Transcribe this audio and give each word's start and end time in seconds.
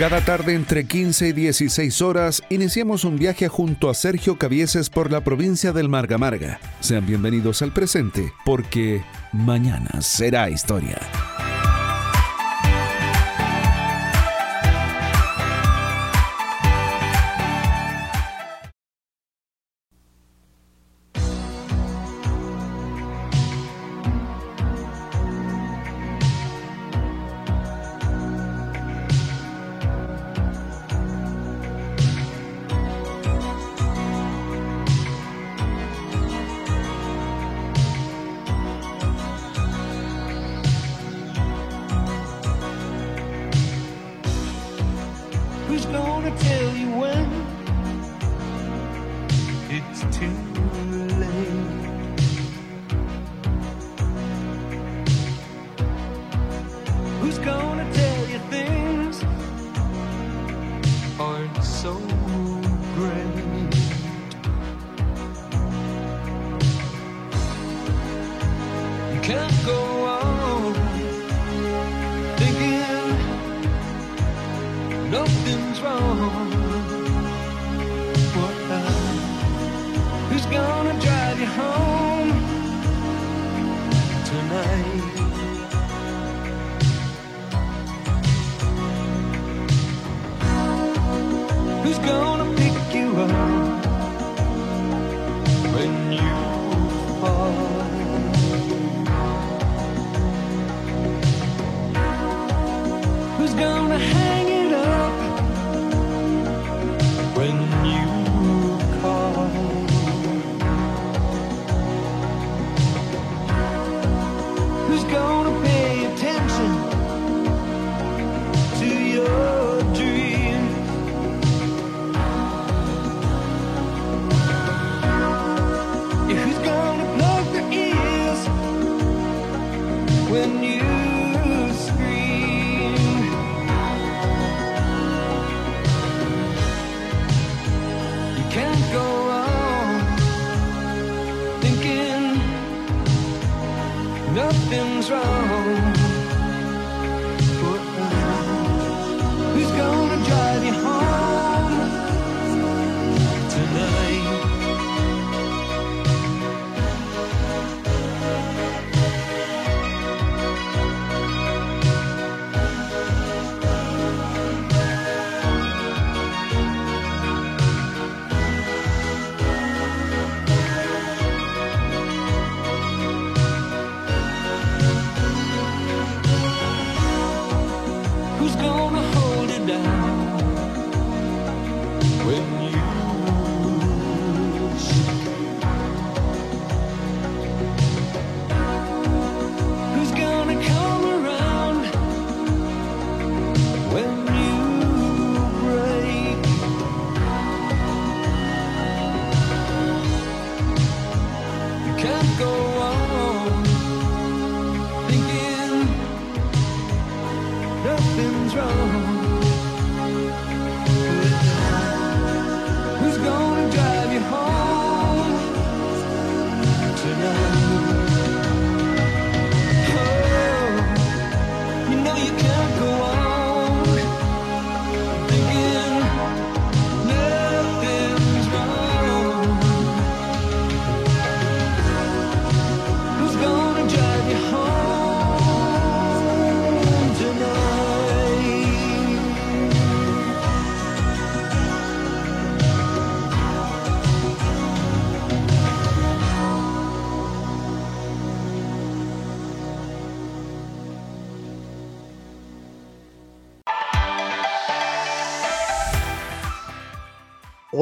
Cada 0.00 0.24
tarde 0.24 0.54
entre 0.54 0.86
15 0.86 1.28
y 1.28 1.32
16 1.34 2.00
horas 2.00 2.42
iniciamos 2.48 3.04
un 3.04 3.18
viaje 3.18 3.48
junto 3.48 3.90
a 3.90 3.94
Sergio 3.94 4.38
Cavieses 4.38 4.88
por 4.88 5.12
la 5.12 5.20
provincia 5.20 5.74
del 5.74 5.90
Marga 5.90 6.16
Marga. 6.16 6.58
Sean 6.80 7.04
bienvenidos 7.04 7.60
al 7.60 7.74
presente, 7.74 8.32
porque 8.46 9.02
mañana 9.34 10.00
será 10.00 10.48
historia. 10.48 10.96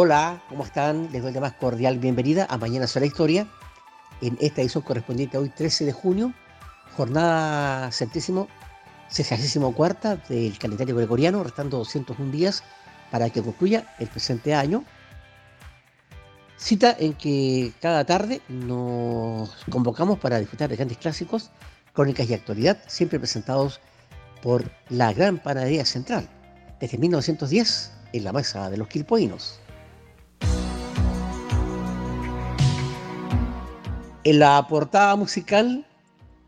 Hola, 0.00 0.40
¿cómo 0.48 0.64
están? 0.64 1.10
Les 1.10 1.24
doy 1.24 1.32
la 1.32 1.40
más 1.40 1.54
cordial 1.54 1.98
bienvenida 1.98 2.46
a 2.48 2.56
Mañana 2.56 2.86
será 2.86 3.04
Historia, 3.04 3.48
en 4.20 4.38
esta 4.40 4.60
edición 4.60 4.84
correspondiente 4.84 5.36
a 5.36 5.40
hoy 5.40 5.48
13 5.48 5.86
de 5.86 5.92
junio, 5.92 6.32
jornada 6.96 7.90
centésimo, 7.90 8.46
sexagésimo 9.08 9.74
cuarta 9.74 10.14
del 10.28 10.56
calendario 10.56 10.94
gregoriano, 10.94 11.42
restando 11.42 11.78
201 11.78 12.30
días 12.30 12.62
para 13.10 13.28
que 13.30 13.42
concluya 13.42 13.92
el 13.98 14.06
presente 14.06 14.54
año. 14.54 14.84
Cita 16.56 16.94
en 16.96 17.14
que 17.14 17.72
cada 17.80 18.04
tarde 18.04 18.40
nos 18.48 19.50
convocamos 19.68 20.20
para 20.20 20.38
disfrutar 20.38 20.70
de 20.70 20.76
grandes 20.76 20.98
clásicos, 20.98 21.50
crónicas 21.92 22.30
y 22.30 22.34
actualidad, 22.34 22.78
siempre 22.86 23.18
presentados 23.18 23.80
por 24.44 24.70
la 24.90 25.12
Gran 25.12 25.38
Panadería 25.38 25.84
Central, 25.84 26.28
desde 26.78 26.98
1910 26.98 27.90
en 28.12 28.22
la 28.22 28.32
mesa 28.32 28.70
de 28.70 28.76
los 28.76 28.86
quilpoinos. 28.86 29.58
En 34.24 34.40
la 34.40 34.66
portada 34.66 35.14
musical 35.14 35.86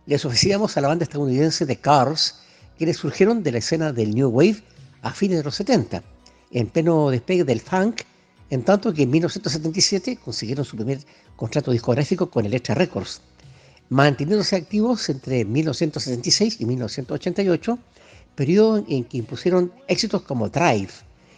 les 0.06 0.25
ofrecíamos 0.25 0.76
a 0.76 0.81
la 0.81 0.88
banda 0.88 1.05
estadounidense 1.05 1.67
The 1.67 1.76
Cars, 1.76 2.40
quienes 2.76 2.96
surgieron 2.96 3.44
de 3.44 3.52
la 3.52 3.58
escena 3.58 3.93
del 3.93 4.12
New 4.12 4.28
Wave 4.28 4.62
a 5.02 5.12
fines 5.12 5.38
de 5.38 5.44
los 5.44 5.55
70, 5.55 6.02
en 6.50 6.67
pleno 6.67 7.11
despegue 7.11 7.44
del 7.44 7.61
funk, 7.61 8.02
en 8.50 8.64
tanto 8.64 8.93
que 8.93 9.05
en 9.05 9.11
1977 9.11 10.17
consiguieron 10.17 10.64
su 10.64 10.76
primer 10.76 10.99
contrato 11.37 11.70
discográfico 11.70 12.28
con 12.28 12.44
Elektra 12.44 12.75
Records, 12.75 13.22
manteniéndose 13.88 14.56
activos 14.56 15.08
entre 15.08 15.44
1976 15.44 16.61
y 16.61 16.64
1988, 16.64 17.78
periodo 18.34 18.84
en 18.88 19.05
que 19.05 19.19
impusieron 19.19 19.72
éxitos 19.87 20.22
como 20.22 20.49
Drive, 20.49 20.90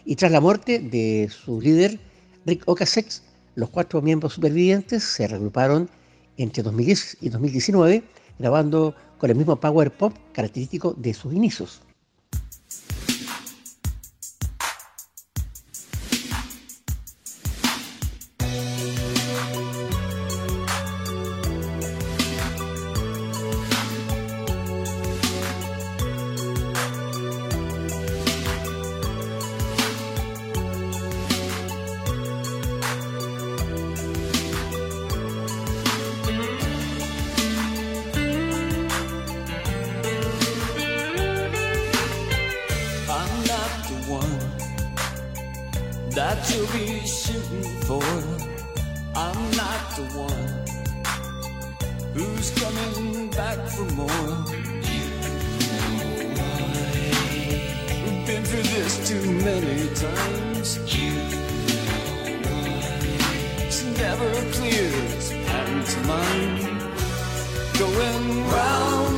y 0.07 0.17
tras 0.17 0.33
la 0.33 0.41
muerte 0.41 0.79
de 0.79 1.31
su 1.31 1.61
líder 1.61 2.01
Rick 2.47 2.63
Ocasek, 2.67 3.07
los 3.55 3.69
cuatro 3.69 4.01
miembros 4.01 4.33
supervivientes 4.33 5.05
se 5.05 5.29
regruparon 5.29 5.91
entre 6.37 6.63
2010 6.63 7.19
y 7.21 7.29
2019, 7.29 8.03
grabando 8.39 8.95
con 9.19 9.31
el 9.31 9.37
mismo 9.37 9.57
power 9.57 9.91
pop 9.91 10.15
característico 10.33 10.95
de 10.95 11.15
sus 11.15 11.33
inicios. 11.33 11.83
that 46.15 46.51
you'll 46.51 46.67
be 46.73 47.07
shooting 47.07 47.81
for. 47.83 48.03
I'm 49.15 49.51
not 49.57 49.97
the 49.97 50.05
one 50.15 50.63
who's 52.13 52.51
coming 52.61 53.31
back 53.31 53.59
for 53.69 53.87
more. 53.95 54.09
You 54.91 55.05
know 55.89 56.37
why. 56.37 57.13
We've 58.05 58.27
been 58.27 58.45
through 58.45 58.63
this 58.63 59.09
too 59.09 59.25
many 59.49 59.89
times. 59.95 60.77
You 60.95 61.13
know 61.13 62.43
why. 62.43 63.01
It's 63.65 63.83
never 63.85 64.31
clears 64.53 65.33
pantomime. 65.47 66.79
Going 67.79 68.49
round. 68.49 69.12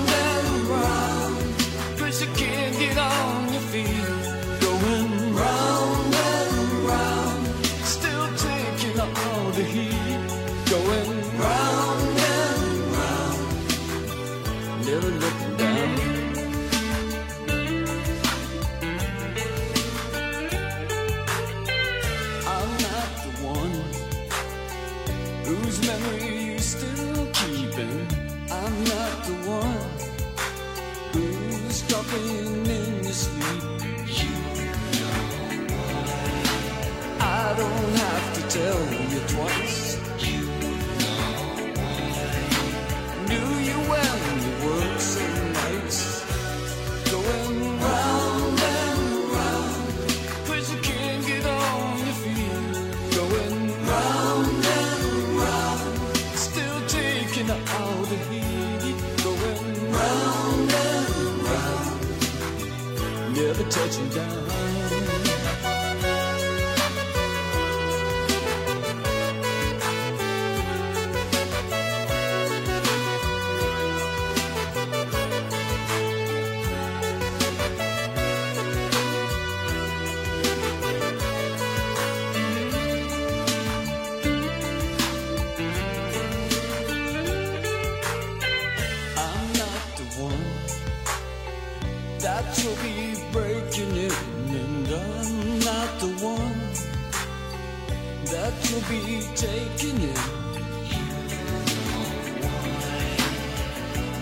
that 98.44 98.70
you'll 98.70 98.80
be 98.90 99.22
taking 99.34 99.96
in. 100.02 100.14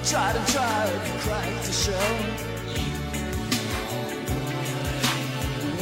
Tried 0.05 0.37
and 0.37 0.47
tried, 0.47 1.01
cracked 1.23 1.65
the 1.65 1.73
shell. 1.73 2.17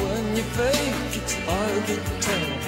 When 0.02 0.37
you 0.37 0.42
fake, 0.56 1.17
it's 1.19 1.34
hard 1.34 1.86
to 1.86 1.96
tell. 2.26 2.59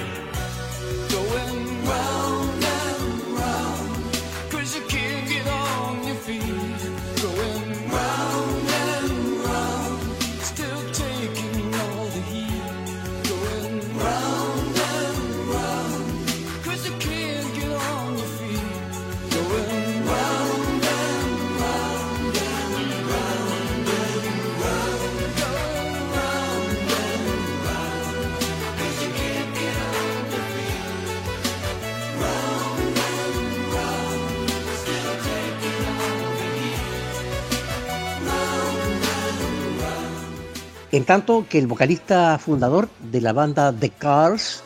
En 40.93 41.05
tanto 41.05 41.47
que 41.49 41.57
el 41.57 41.65
vocalista 41.65 42.37
fundador 42.37 42.87
de 43.11 43.19
la 43.19 43.33
banda 43.33 43.73
The 43.73 43.89
Cars, 43.89 44.61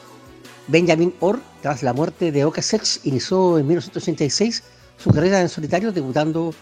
Benjamin 0.67 1.13
Orr, 1.21 1.39
tras 1.61 1.83
la 1.83 1.93
muerte 1.93 2.33
de 2.33 2.43
Oka 2.43 2.61
Sex, 2.61 2.99
inició 3.05 3.57
en 3.57 3.65
1986 3.65 4.61
su 4.97 5.09
carrera 5.11 5.39
en 5.39 5.47
solitario, 5.47 5.93
debutando 5.93 6.53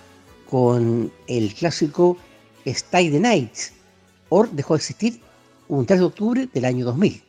con 0.52 1.12
el 1.26 1.56
clásico 1.56 2.16
Stay 2.64 3.10
the 3.10 3.20
Night. 3.20 3.54
Orr 4.30 4.52
dejó 4.52 4.76
de 4.76 4.78
existir 4.78 5.20
un 5.68 5.88
3 5.88 6.00
de 6.00 6.06
octubre 6.06 6.50
del 6.54 6.66
año 6.66 6.86
2000. 6.86 7.25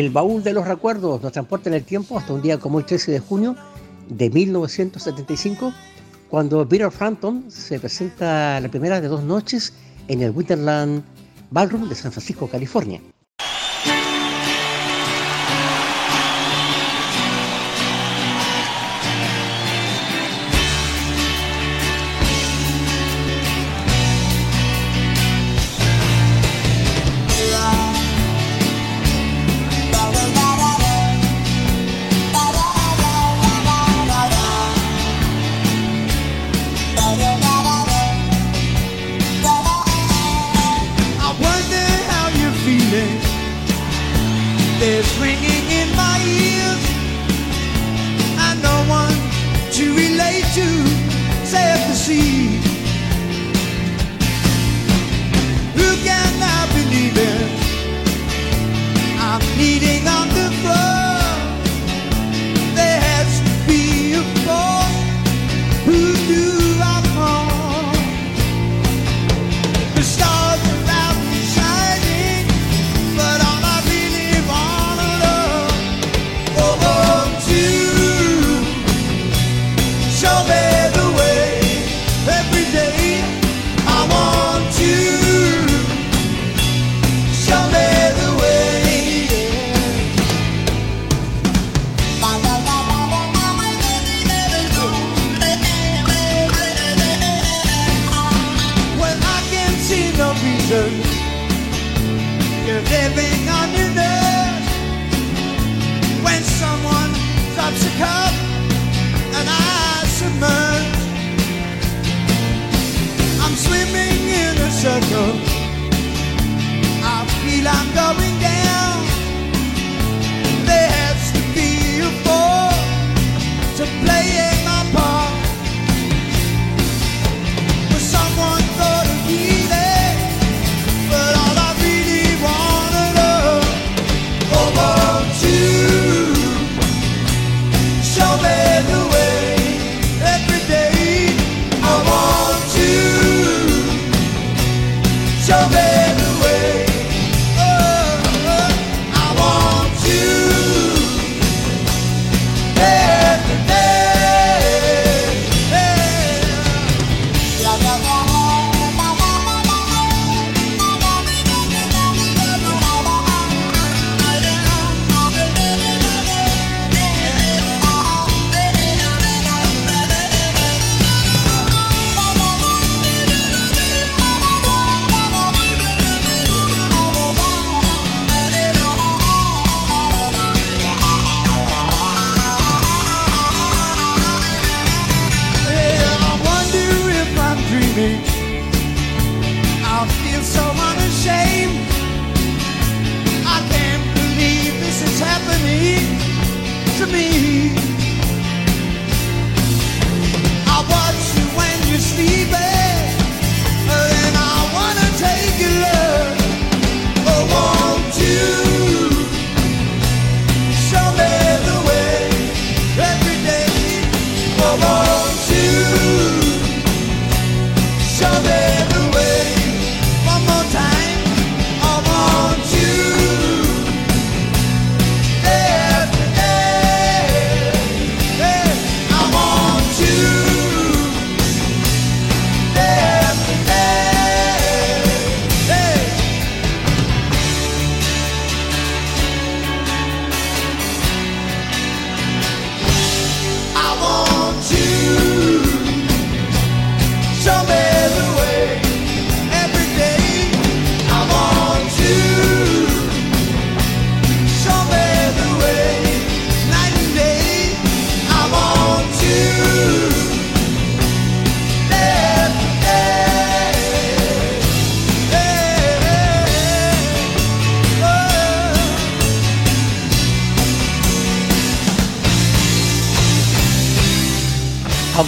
El 0.00 0.08
baúl 0.08 0.42
de 0.42 0.54
los 0.54 0.66
recuerdos 0.66 1.20
nos 1.20 1.30
transporta 1.30 1.68
en 1.68 1.74
el 1.74 1.84
tiempo 1.84 2.16
hasta 2.16 2.32
un 2.32 2.40
día 2.40 2.56
como 2.56 2.78
el 2.78 2.86
13 2.86 3.12
de 3.12 3.18
junio 3.20 3.54
de 4.08 4.30
1975, 4.30 5.74
cuando 6.30 6.66
Peter 6.66 6.90
Frampton 6.90 7.44
se 7.50 7.78
presenta 7.78 8.58
la 8.60 8.70
primera 8.70 9.02
de 9.02 9.08
dos 9.08 9.22
noches 9.22 9.74
en 10.08 10.22
el 10.22 10.30
Winterland 10.30 11.04
Ballroom 11.50 11.86
de 11.86 11.94
San 11.94 12.12
Francisco, 12.12 12.48
California. 12.48 13.02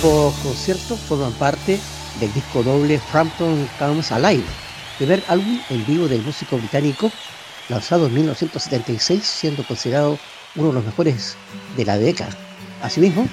Conciertos 0.02 0.98
forman 1.00 1.32
parte 1.34 1.78
del 2.18 2.32
disco 2.34 2.62
doble 2.62 2.98
Frampton 2.98 3.68
Comes 3.78 4.10
Alive, 4.10 4.44
primer 4.98 5.22
álbum 5.28 5.60
en 5.70 5.86
vivo 5.86 6.08
del 6.08 6.22
músico 6.22 6.56
británico, 6.56 7.10
lanzado 7.68 8.06
en 8.06 8.14
1976, 8.14 9.22
siendo 9.22 9.64
considerado 9.64 10.18
uno 10.56 10.68
de 10.68 10.74
los 10.74 10.84
mejores 10.84 11.36
de 11.76 11.84
la 11.84 11.98
década. 11.98 12.36
Asimismo, 12.82 13.28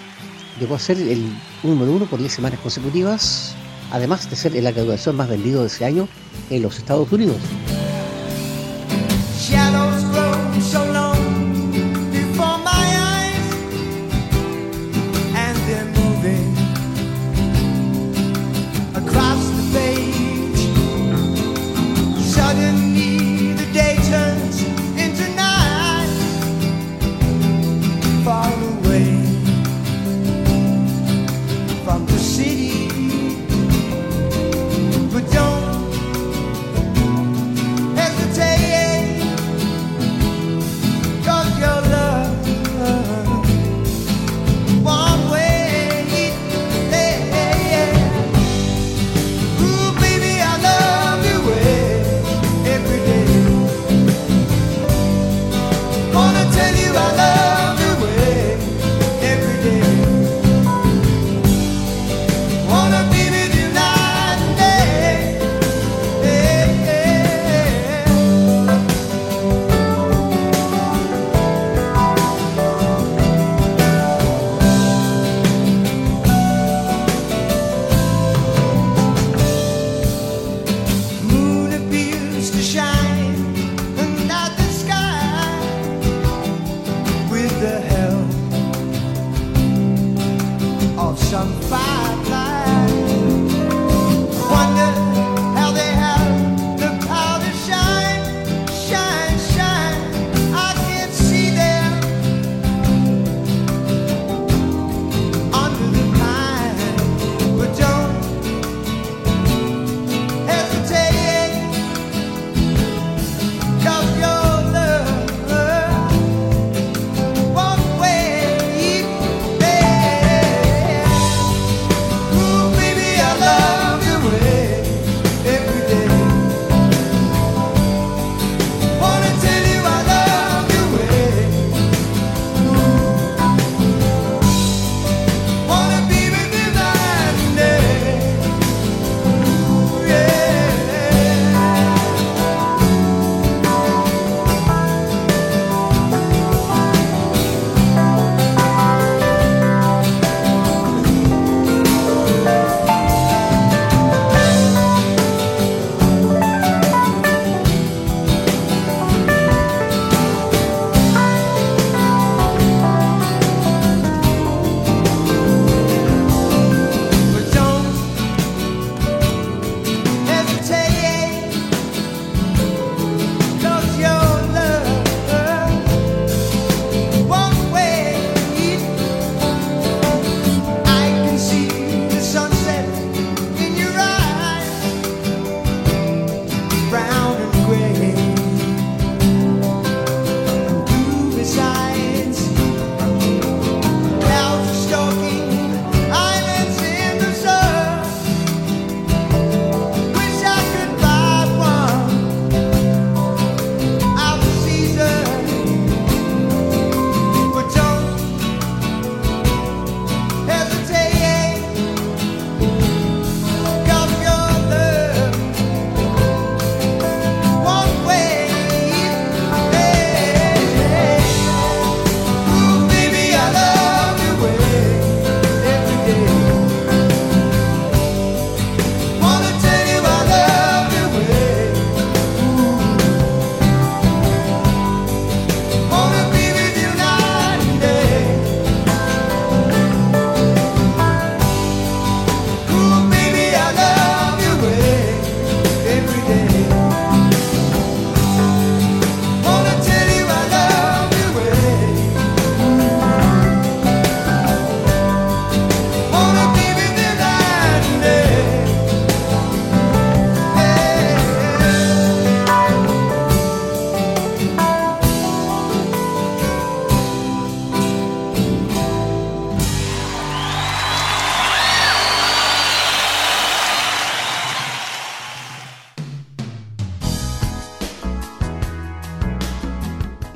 llegó 0.60 0.75
a 0.75 0.79
ser 0.79 0.97
el 0.97 1.34
número 1.63 1.91
uno 1.91 2.05
por 2.05 2.19
10 2.19 2.32
semanas 2.32 2.60
consecutivas, 2.60 3.55
además 3.91 4.29
de 4.29 4.36
ser 4.36 4.55
el 4.55 4.71
graduación 4.71 5.15
más 5.15 5.27
vendido 5.27 5.62
de 5.62 5.67
ese 5.67 5.86
año 5.86 6.08
en 6.51 6.62
los 6.62 6.77
Estados 6.77 7.12
Unidos. 7.12 7.38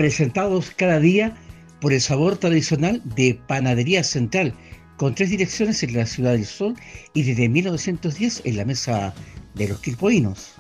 Presentados 0.04 0.70
cada 0.76 1.00
día 1.00 1.34
por 1.80 1.94
el 1.94 2.02
sabor 2.02 2.36
tradicional 2.36 3.02
de 3.16 3.40
Panadería 3.48 4.04
Central, 4.04 4.54
con 4.98 5.16
tres 5.16 5.30
direcciones 5.30 5.82
en 5.82 5.96
la 5.96 6.06
Ciudad 6.06 6.34
del 6.34 6.46
Sol 6.46 6.76
y 7.14 7.24
desde 7.24 7.48
1910 7.48 8.42
en 8.44 8.58
la 8.58 8.66
Mesa 8.66 9.14
de 9.56 9.70
los 9.70 9.80
Quilpoinos. 9.80 10.56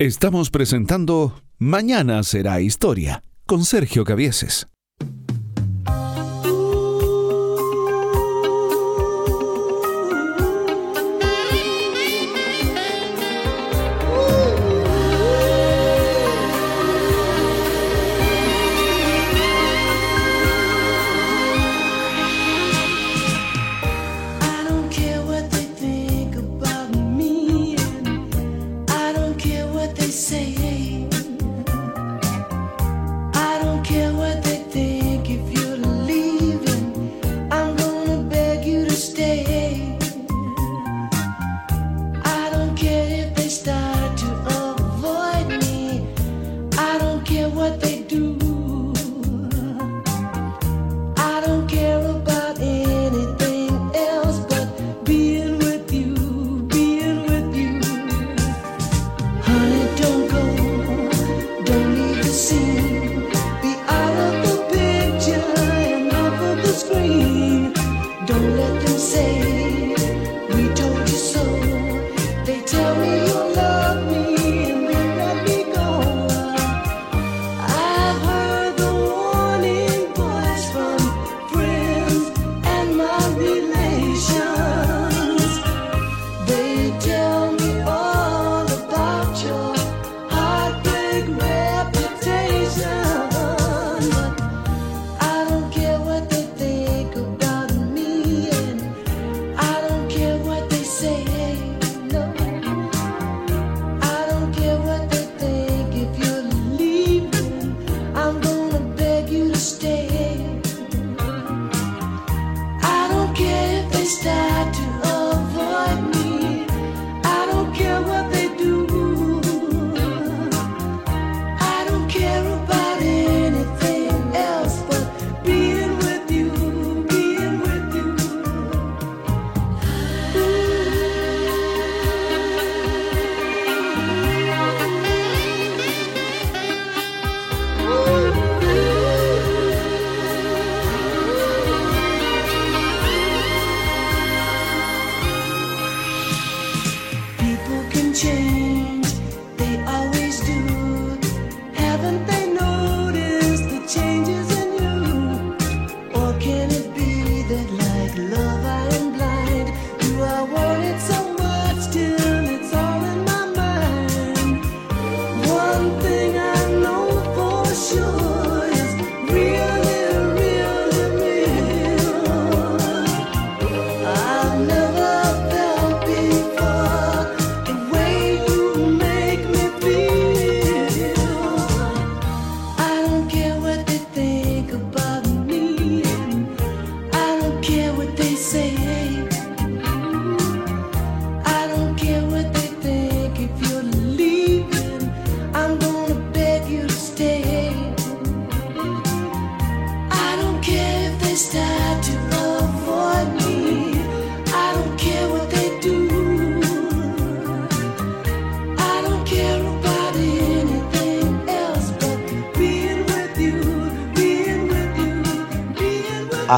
Estamos 0.00 0.50
presentando 0.50 1.40
Mañana 1.58 2.24
será 2.24 2.60
historia 2.60 3.22
con 3.46 3.64
Sergio 3.64 4.02
Cavieses. 4.02 4.66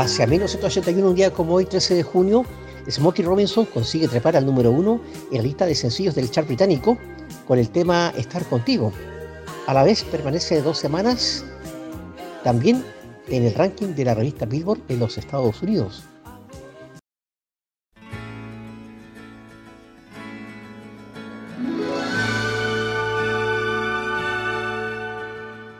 Hacia 0.00 0.26
1981, 0.26 1.10
un 1.10 1.14
día 1.14 1.30
como 1.30 1.52
hoy, 1.52 1.66
13 1.66 1.94
de 1.96 2.02
junio, 2.02 2.46
Smokey 2.88 3.22
Robinson 3.22 3.66
consigue 3.66 4.08
trepar 4.08 4.34
al 4.34 4.46
número 4.46 4.70
uno 4.70 4.98
en 5.30 5.36
la 5.36 5.42
lista 5.42 5.66
de 5.66 5.74
sencillos 5.74 6.14
del 6.14 6.30
chart 6.30 6.46
británico 6.46 6.96
con 7.46 7.58
el 7.58 7.68
tema 7.68 8.10
Estar 8.16 8.42
contigo. 8.46 8.94
A 9.66 9.74
la 9.74 9.82
vez 9.82 10.02
permanece 10.04 10.62
dos 10.62 10.78
semanas 10.78 11.44
también 12.42 12.82
en 13.28 13.44
el 13.44 13.52
ranking 13.52 13.88
de 13.88 14.06
la 14.06 14.14
revista 14.14 14.46
Billboard 14.46 14.80
en 14.88 15.00
los 15.00 15.18
Estados 15.18 15.60
Unidos. 15.60 16.02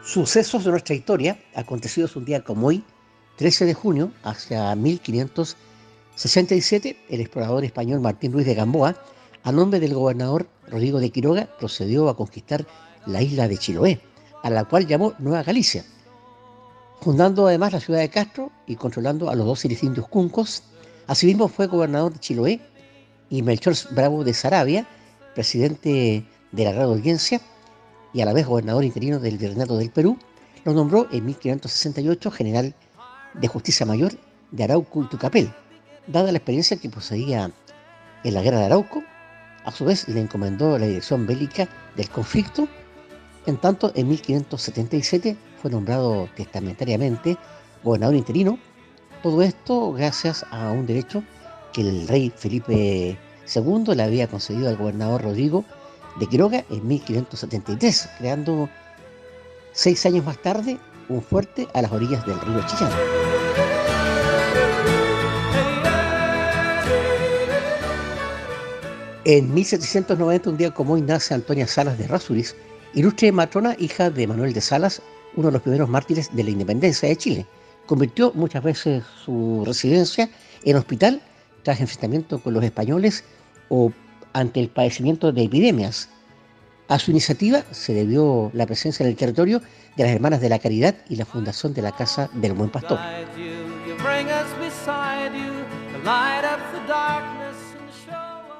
Sucesos 0.04 0.62
de 0.66 0.72
nuestra 0.72 0.94
historia, 0.94 1.38
acontecidos 1.54 2.16
un 2.16 2.26
día 2.26 2.44
como 2.44 2.66
hoy, 2.66 2.84
13 3.40 3.64
de 3.64 3.72
junio, 3.72 4.12
hacia 4.22 4.74
1567, 4.74 6.96
el 7.08 7.22
explorador 7.22 7.64
español 7.64 8.00
Martín 8.00 8.34
Ruiz 8.34 8.44
de 8.44 8.54
Gamboa, 8.54 9.02
a 9.42 9.50
nombre 9.50 9.80
del 9.80 9.94
gobernador 9.94 10.46
Rodrigo 10.68 11.00
de 11.00 11.08
Quiroga, 11.08 11.48
procedió 11.58 12.10
a 12.10 12.16
conquistar 12.18 12.66
la 13.06 13.22
isla 13.22 13.48
de 13.48 13.56
Chiloé, 13.56 13.98
a 14.42 14.50
la 14.50 14.66
cual 14.66 14.86
llamó 14.86 15.14
Nueva 15.18 15.42
Galicia, 15.42 15.86
fundando 17.00 17.46
además 17.46 17.72
la 17.72 17.80
ciudad 17.80 18.00
de 18.00 18.10
Castro 18.10 18.52
y 18.66 18.76
controlando 18.76 19.30
a 19.30 19.34
los 19.34 19.46
dos 19.46 19.64
indios 19.64 20.06
cuncos. 20.08 20.62
Asimismo 21.06 21.48
fue 21.48 21.66
gobernador 21.66 22.12
de 22.12 22.18
Chiloé 22.18 22.60
y 23.30 23.40
Melchor 23.40 23.74
Bravo 23.92 24.22
de 24.22 24.34
Sarabia, 24.34 24.86
presidente 25.34 26.26
de 26.52 26.64
la 26.64 26.72
Gran 26.72 26.88
Audiencia, 26.88 27.40
y 28.12 28.20
a 28.20 28.26
la 28.26 28.34
vez 28.34 28.46
gobernador 28.46 28.84
interino 28.84 29.18
del 29.18 29.38
Virreinato 29.38 29.78
del 29.78 29.88
Perú, 29.88 30.18
lo 30.66 30.74
nombró 30.74 31.08
en 31.10 31.24
1568 31.24 32.30
general 32.32 32.74
de 33.34 33.48
justicia 33.48 33.86
mayor 33.86 34.12
de 34.50 34.64
Arauco 34.64 35.02
y 35.02 35.08
Tucapel. 35.08 35.52
Dada 36.06 36.32
la 36.32 36.38
experiencia 36.38 36.76
que 36.76 36.88
poseía 36.88 37.50
en 38.24 38.34
la 38.34 38.42
guerra 38.42 38.58
de 38.58 38.66
Arauco, 38.66 39.02
a 39.64 39.70
su 39.70 39.84
vez 39.84 40.08
le 40.08 40.20
encomendó 40.20 40.78
la 40.78 40.86
dirección 40.86 41.26
bélica 41.26 41.68
del 41.96 42.08
conflicto. 42.08 42.66
En 43.46 43.56
tanto, 43.58 43.92
en 43.94 44.08
1577 44.08 45.36
fue 45.60 45.70
nombrado 45.70 46.28
testamentariamente 46.34 47.36
gobernador 47.82 48.16
interino. 48.16 48.58
Todo 49.22 49.42
esto 49.42 49.92
gracias 49.92 50.44
a 50.50 50.70
un 50.70 50.86
derecho 50.86 51.22
que 51.72 51.82
el 51.82 52.08
rey 52.08 52.32
Felipe 52.34 53.18
II 53.54 53.94
le 53.94 54.02
había 54.02 54.28
concedido 54.28 54.68
al 54.68 54.76
gobernador 54.76 55.22
Rodrigo 55.22 55.64
de 56.18 56.26
Quiroga 56.26 56.64
en 56.70 56.86
1573, 56.86 58.08
creando 58.18 58.68
seis 59.72 60.04
años 60.06 60.24
más 60.24 60.40
tarde 60.42 60.78
un 61.08 61.22
fuerte 61.22 61.68
a 61.74 61.82
las 61.82 61.92
orillas 61.92 62.24
del 62.26 62.40
río 62.40 62.64
Chillán. 62.66 63.19
En 69.26 69.52
1790, 69.52 70.48
un 70.48 70.56
día 70.56 70.70
como 70.70 70.94
hoy, 70.94 71.02
nace 71.02 71.34
Antonia 71.34 71.66
Salas 71.66 71.98
de 71.98 72.06
Rasuris, 72.06 72.56
ilustre 72.94 73.30
matrona, 73.32 73.76
hija 73.78 74.08
de 74.08 74.26
Manuel 74.26 74.54
de 74.54 74.62
Salas, 74.62 75.02
uno 75.36 75.48
de 75.48 75.52
los 75.52 75.62
primeros 75.62 75.90
mártires 75.90 76.34
de 76.34 76.42
la 76.42 76.48
independencia 76.48 77.06
de 77.06 77.16
Chile. 77.16 77.46
Convirtió 77.84 78.32
muchas 78.34 78.62
veces 78.62 79.04
su 79.22 79.62
residencia 79.66 80.30
en 80.64 80.76
hospital 80.76 81.20
tras 81.64 81.80
enfrentamiento 81.80 82.42
con 82.42 82.54
los 82.54 82.64
españoles 82.64 83.22
o 83.68 83.92
ante 84.32 84.60
el 84.60 84.70
padecimiento 84.70 85.32
de 85.32 85.42
epidemias. 85.42 86.08
A 86.88 86.98
su 86.98 87.10
iniciativa 87.10 87.62
se 87.72 87.92
debió 87.92 88.50
la 88.54 88.64
presencia 88.64 89.04
en 89.04 89.10
el 89.10 89.16
territorio 89.16 89.60
de 89.96 90.04
las 90.04 90.12
Hermanas 90.12 90.40
de 90.40 90.48
la 90.48 90.58
Caridad 90.58 90.94
y 91.10 91.16
la 91.16 91.26
fundación 91.26 91.74
de 91.74 91.82
la 91.82 91.92
Casa 91.92 92.30
del 92.32 92.54
Buen 92.54 92.70
Pastor. 92.70 92.98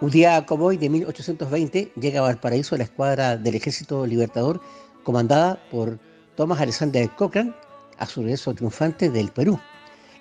Un 0.01 0.11
día 0.11 0.47
como 0.47 0.65
hoy, 0.65 0.79
de 0.79 0.89
1820, 0.89 1.93
llega 2.01 2.21
a 2.21 2.23
Valparaíso 2.23 2.75
la 2.79 2.85
escuadra 2.85 3.37
del 3.37 3.55
Ejército 3.55 4.07
Libertador 4.07 4.63
comandada 5.03 5.63
por 5.71 5.99
Thomas 6.37 6.59
Alexander 6.59 7.11
Cochrane 7.17 7.53
a 7.99 8.07
su 8.07 8.23
regreso 8.23 8.55
triunfante 8.55 9.11
del 9.11 9.31
Perú. 9.31 9.61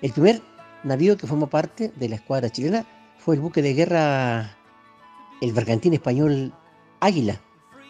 El 0.02 0.12
primer 0.12 0.42
navío 0.84 1.16
que 1.16 1.26
formó 1.26 1.48
parte 1.48 1.92
de 1.96 2.10
la 2.10 2.16
escuadra 2.16 2.50
chilena 2.50 2.84
fue 3.16 3.36
el 3.36 3.40
buque 3.40 3.62
de 3.62 3.72
guerra 3.72 4.54
el 5.40 5.52
bergantín 5.54 5.94
español 5.94 6.52
Águila, 7.00 7.40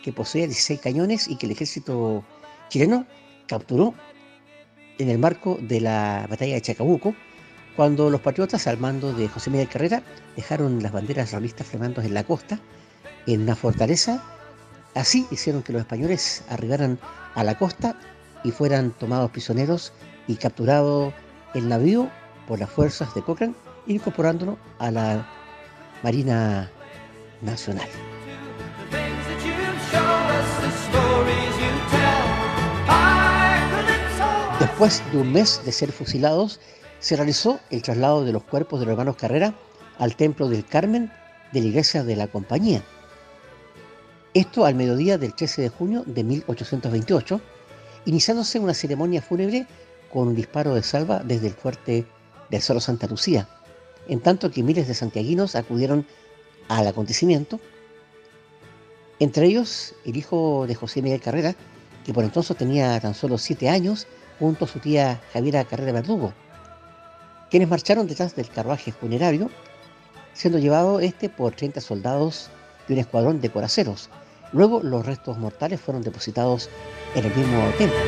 que 0.05 0.13
posee 0.13 0.47
16 0.47 0.79
cañones 0.79 1.27
y 1.27 1.35
que 1.35 1.47
el 1.47 1.53
ejército 1.53 2.23
chileno 2.69 3.05
capturó 3.49 3.95
en 4.99 5.09
el 5.09 5.19
marco 5.19 5.59
de 5.61 5.81
la 5.81 6.29
batalla 6.31 6.55
de 6.55 6.63
Chacabuco, 6.63 7.17
cuando 7.77 8.11
los 8.11 8.21
patriotas 8.21 8.67
al 8.67 8.79
mando 8.79 9.13
de 9.13 9.29
José 9.29 9.51
Miguel 9.51 9.69
Carrera 9.69 10.03
dejaron 10.37 10.83
las 10.83 10.93
banderas 10.93 11.33
realistas 11.33 11.67
flamando 11.67 12.03
en 12.03 12.15
la 12.15 12.25
costa, 12.25 12.59
en 13.27 13.43
una 13.43 13.57
fortaleza. 13.57 14.23
Así 14.95 15.27
hicieron 15.31 15.63
que 15.63 15.73
los 15.73 15.81
españoles 15.81 16.45
arribaran 16.49 16.99
a 17.35 17.45
la 17.45 17.57
costa 17.57 17.97
y 18.43 18.51
fueran 18.51 18.91
tomados 18.93 19.31
prisioneros 19.31 19.93
y 20.27 20.37
capturado 20.37 21.13
el 21.55 21.69
navío 21.69 22.11
por 22.47 22.59
las 22.59 22.71
fuerzas 22.71 23.15
de 23.15 23.23
Cochrane, 23.23 23.55
incorporándolo 23.87 24.59
a 24.79 24.91
la 24.91 25.29
Marina 26.03 26.71
Nacional. 27.43 27.89
Después 34.59 35.03
de 35.13 35.19
un 35.19 35.33
mes 35.33 35.63
de 35.65 35.73
ser 35.73 35.93
fusilados, 35.93 36.61
se 37.01 37.17
realizó 37.17 37.61
el 37.71 37.83
traslado 37.83 38.25
de 38.25 38.33
los 38.33 38.45
cuerpos 38.45 38.79
de 38.79 38.87
los 38.87 38.93
hermanos 38.93 39.17
Carrera 39.17 39.55
al 39.99 40.17
Templo 40.17 40.49
del 40.49 40.65
Carmen 40.65 41.11
de 41.53 41.61
la 41.61 41.67
Iglesia 41.67 42.05
de 42.05 42.15
la 42.15 42.29
Compañía. 42.29 42.83
Esto 44.35 44.65
al 44.65 44.75
mediodía 44.75 45.19
del 45.19 45.35
13 45.35 45.63
de 45.63 45.69
junio 45.71 46.05
de 46.07 46.23
1828, 46.23 47.41
iniciándose 48.05 48.61
una 48.61 48.75
ceremonia 48.75 49.23
fúnebre 49.23 49.67
con 50.13 50.29
un 50.29 50.35
disparo 50.37 50.75
de 50.75 50.83
salva 50.83 51.23
desde 51.25 51.49
el 51.49 51.55
fuerte 51.55 52.07
del 52.51 52.63
Cerro 52.63 52.81
Santa 52.81 53.07
Lucía, 53.07 53.49
en 54.07 54.21
tanto 54.21 54.51
que 54.51 54.63
miles 54.63 54.87
de 54.87 54.95
santiaguinos 54.95 55.57
acudieron 55.57 56.07
al 56.69 56.87
acontecimiento, 56.87 57.59
entre 59.19 59.47
ellos 59.47 59.95
el 60.05 60.17
hijo 60.17 60.67
de 60.67 60.75
José 60.75 61.03
Miguel 61.03 61.21
Carrera, 61.21 61.55
que 62.05 62.13
por 62.13 62.25
entonces 62.25 62.57
tenía 62.57 62.99
tan 63.01 63.15
solo 63.15 63.39
siete 63.39 63.69
años, 63.69 64.07
junto 64.39 64.65
a 64.65 64.69
su 64.69 64.79
tía 64.79 65.21
Javiera 65.33 65.65
Carrera 65.65 65.93
Verdugo, 65.93 66.33
quienes 67.51 67.69
marcharon 67.69 68.07
detrás 68.07 68.37
del 68.37 68.49
carruaje 68.49 68.93
funerario, 68.93 69.51
siendo 70.33 70.59
llevado 70.59 71.01
este 71.01 71.29
por 71.29 71.55
30 71.55 71.81
soldados 71.81 72.49
de 72.87 72.95
un 72.95 73.01
escuadrón 73.01 73.41
de 73.41 73.51
coraceros. 73.51 74.09
Luego 74.53 74.81
los 74.83 75.05
restos 75.05 75.37
mortales 75.37 75.81
fueron 75.81 76.03
depositados 76.03 76.71
en 77.15 77.25
el 77.25 77.35
mismo 77.35 77.71
templo. 77.77 77.99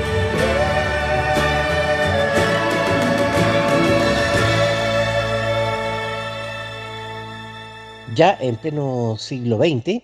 Ya 8.15 8.37
en 8.41 8.57
pleno 8.57 9.17
siglo 9.19 9.57
XX, 9.57 10.03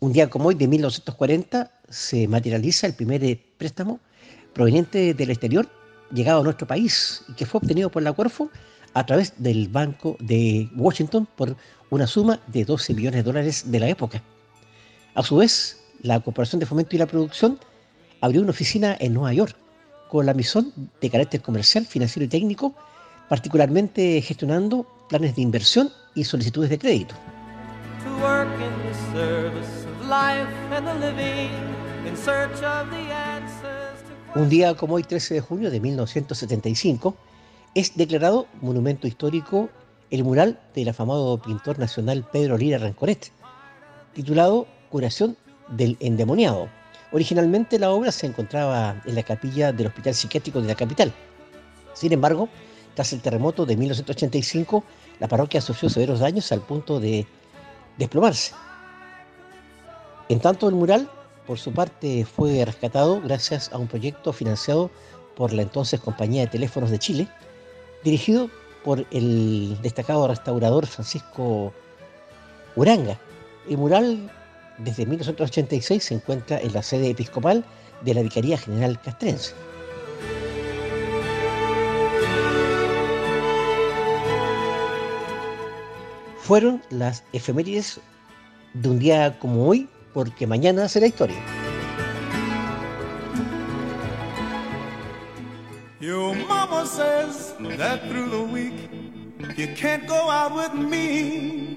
un 0.00 0.12
día 0.12 0.30
como 0.30 0.48
hoy 0.48 0.54
de 0.54 0.68
1940, 0.68 1.70
se 1.88 2.28
materializa 2.28 2.86
el 2.86 2.94
primer 2.94 3.38
préstamo 3.58 4.00
proveniente 4.52 5.14
del 5.14 5.30
exterior 5.30 5.68
llegado 6.12 6.40
a 6.40 6.44
nuestro 6.44 6.66
país 6.66 7.24
y 7.28 7.32
que 7.34 7.46
fue 7.46 7.58
obtenido 7.58 7.90
por 7.90 8.02
la 8.02 8.12
Cuerfo 8.12 8.50
a 8.94 9.04
través 9.04 9.34
del 9.38 9.68
Banco 9.68 10.16
de 10.20 10.68
Washington 10.76 11.26
por 11.36 11.56
una 11.90 12.06
suma 12.06 12.40
de 12.46 12.64
12 12.64 12.94
millones 12.94 13.18
de 13.18 13.22
dólares 13.22 13.70
de 13.70 13.80
la 13.80 13.88
época. 13.88 14.22
A 15.14 15.22
su 15.22 15.36
vez, 15.36 15.80
la 16.02 16.20
Corporación 16.20 16.60
de 16.60 16.66
Fomento 16.66 16.96
y 16.96 16.98
la 16.98 17.06
Producción 17.06 17.58
abrió 18.20 18.40
una 18.40 18.50
oficina 18.50 18.96
en 19.00 19.14
Nueva 19.14 19.32
York 19.32 19.56
con 20.08 20.26
la 20.26 20.34
misión 20.34 20.72
de 21.00 21.10
carácter 21.10 21.42
comercial, 21.42 21.86
financiero 21.86 22.24
y 22.24 22.28
técnico, 22.28 22.74
particularmente 23.28 24.20
gestionando 24.22 24.86
planes 25.08 25.34
de 25.34 25.42
inversión 25.42 25.90
y 26.14 26.24
solicitudes 26.24 26.70
de 26.70 26.78
crédito. 26.78 27.14
Un 34.36 34.48
día 34.48 34.74
como 34.74 34.96
hoy, 34.96 35.04
13 35.04 35.34
de 35.34 35.40
junio 35.40 35.70
de 35.70 35.78
1975, 35.78 37.14
es 37.76 37.96
declarado 37.96 38.48
monumento 38.62 39.06
histórico 39.06 39.68
el 40.10 40.24
mural 40.24 40.58
del 40.74 40.88
afamado 40.88 41.40
pintor 41.40 41.78
nacional 41.78 42.26
Pedro 42.32 42.58
Lira 42.58 42.78
Rencoret, 42.78 43.30
titulado 44.12 44.66
Curación 44.90 45.36
del 45.68 45.96
Endemoniado. 46.00 46.68
Originalmente 47.12 47.78
la 47.78 47.92
obra 47.92 48.10
se 48.10 48.26
encontraba 48.26 49.00
en 49.04 49.14
la 49.14 49.22
capilla 49.22 49.70
del 49.70 49.86
Hospital 49.86 50.16
Psiquiátrico 50.16 50.60
de 50.60 50.66
la 50.66 50.74
capital. 50.74 51.12
Sin 51.92 52.12
embargo, 52.12 52.48
tras 52.96 53.12
el 53.12 53.20
terremoto 53.20 53.64
de 53.64 53.76
1985, 53.76 54.82
la 55.20 55.28
parroquia 55.28 55.60
sufrió 55.60 55.88
severos 55.88 56.18
daños 56.18 56.50
al 56.50 56.60
punto 56.60 56.98
de 56.98 57.24
desplomarse. 57.98 58.52
En 60.28 60.40
tanto, 60.40 60.68
el 60.68 60.74
mural, 60.74 61.08
por 61.46 61.58
su 61.58 61.72
parte, 61.72 62.24
fue 62.24 62.64
rescatado 62.64 63.20
gracias 63.20 63.72
a 63.72 63.78
un 63.78 63.86
proyecto 63.86 64.32
financiado 64.32 64.90
por 65.36 65.52
la 65.52 65.62
entonces 65.62 66.00
Compañía 66.00 66.42
de 66.42 66.48
Teléfonos 66.48 66.90
de 66.90 66.98
Chile, 66.98 67.28
dirigido 68.02 68.50
por 68.84 69.06
el 69.10 69.78
destacado 69.82 70.28
restaurador 70.28 70.86
Francisco 70.86 71.72
Uranga. 72.76 73.18
El 73.68 73.78
mural 73.78 74.30
desde 74.78 75.06
1986 75.06 76.04
se 76.04 76.14
encuentra 76.14 76.60
en 76.60 76.72
la 76.72 76.82
sede 76.82 77.10
episcopal 77.10 77.64
de 78.02 78.14
la 78.14 78.22
Vicaría 78.22 78.58
General 78.58 79.00
Castrense. 79.00 79.54
Fueron 86.38 86.82
las 86.90 87.24
efemérides 87.32 88.00
de 88.74 88.88
un 88.90 88.98
día 88.98 89.38
como 89.38 89.66
hoy, 89.66 89.88
porque 90.14 90.46
mañana 90.46 90.88
será 90.88 91.06
historia. 91.06 91.36
Your 96.00 96.34
mama 96.48 96.86
says 96.86 97.54
that 97.78 98.00
through 98.08 98.30
the 98.30 98.42
week 98.52 98.74
you 99.56 99.68
can't 99.74 100.06
go 100.06 100.30
out 100.30 100.54
with 100.54 100.72
me. 100.74 101.76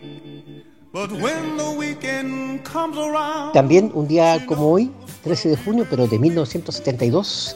But 0.93 1.11
when 1.11 1.57
the 1.57 1.71
weekend 1.77 2.63
comes 2.63 2.97
around, 2.97 3.53
También 3.53 3.91
un 3.93 4.07
día 4.07 4.45
como 4.45 4.71
hoy, 4.71 4.91
13 5.23 5.49
de 5.49 5.57
junio, 5.57 5.87
pero 5.89 6.07
de 6.07 6.17
1972, 6.17 7.55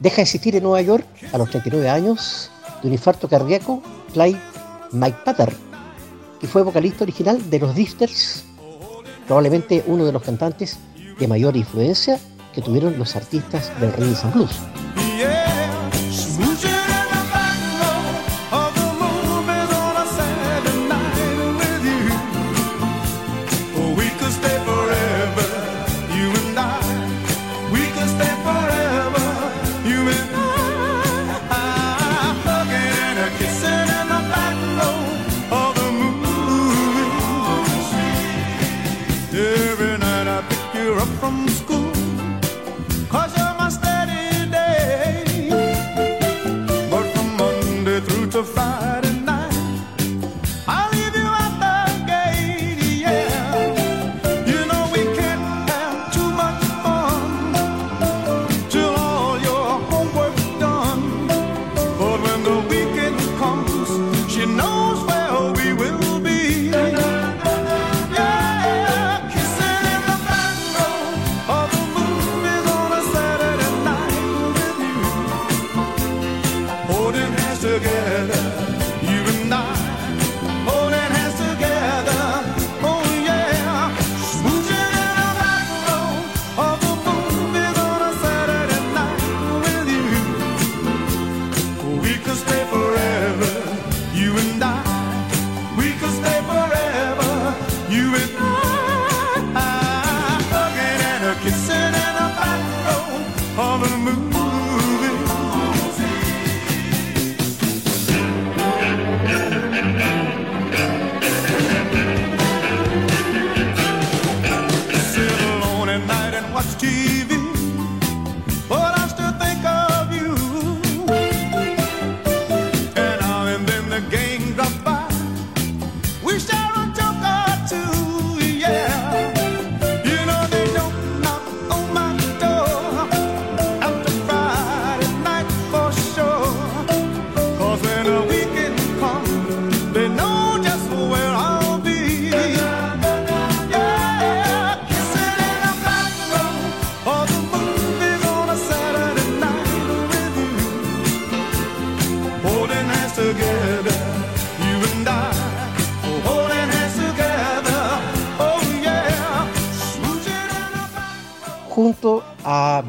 deja 0.00 0.16
de 0.16 0.22
existir 0.22 0.56
en 0.56 0.62
Nueva 0.62 0.82
York 0.82 1.06
a 1.32 1.38
los 1.38 1.50
39 1.50 1.88
años 1.88 2.50
de 2.82 2.88
un 2.88 2.94
infarto 2.94 3.28
cardíaco 3.28 3.82
Clyde 4.12 4.40
Mike 4.92 5.18
Patter, 5.24 5.52
que 6.40 6.46
fue 6.46 6.62
vocalista 6.62 7.04
original 7.04 7.50
de 7.50 7.58
los 7.58 7.74
Drifters, 7.74 8.44
probablemente 9.26 9.84
uno 9.86 10.04
de 10.04 10.12
los 10.12 10.22
cantantes 10.22 10.78
de 11.18 11.28
mayor 11.28 11.56
influencia 11.56 12.18
que 12.54 12.62
tuvieron 12.62 12.98
los 12.98 13.16
artistas 13.16 13.72
del 13.80 13.92
rhythm 13.92 14.26
and 14.26 14.34
blues. 14.34 14.85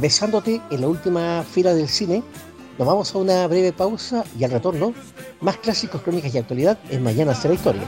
Besándote 0.07 0.61
en 0.69 0.79
la 0.79 0.87
última 0.87 1.43
fila 1.43 1.73
del 1.73 1.89
cine. 1.89 2.23
Nos 2.77 2.87
vamos 2.87 3.13
a 3.13 3.17
una 3.17 3.45
breve 3.45 3.73
pausa 3.73 4.23
y 4.39 4.45
al 4.45 4.51
retorno, 4.51 4.93
más 5.41 5.57
clásicos, 5.57 6.01
crónicas 6.01 6.33
y 6.33 6.37
actualidad 6.37 6.79
en 6.89 7.03
Mañana 7.03 7.35
será 7.35 7.53
historia. 7.53 7.83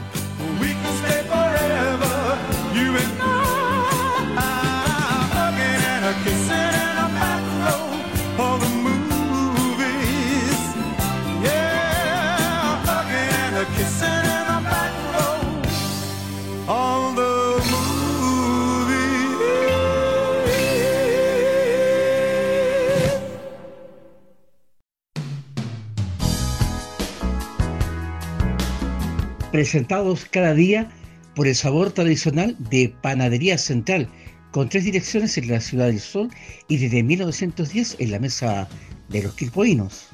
Presentados 29.50 30.24
cada 30.24 30.54
día 30.54 30.88
por 31.34 31.46
el 31.46 31.54
sabor 31.54 31.90
tradicional 31.92 32.56
de 32.70 32.94
Panadería 33.02 33.58
Central, 33.58 34.08
con 34.50 34.68
tres 34.68 34.84
direcciones 34.84 35.36
en 35.38 35.48
la 35.48 35.60
Ciudad 35.60 35.86
del 35.86 36.00
Sol 36.00 36.28
y 36.68 36.78
desde 36.78 37.02
1910 37.02 37.96
en 37.98 38.10
la 38.10 38.18
Mesa 38.18 38.68
de 39.08 39.22
los 39.22 39.34
Quilpoinos. 39.34 40.08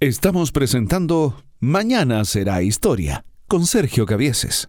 Estamos 0.00 0.50
presentando 0.50 1.42
Mañana 1.60 2.24
será 2.24 2.62
historia 2.62 3.24
con 3.46 3.66
Sergio 3.66 4.04
Cavieses. 4.04 4.68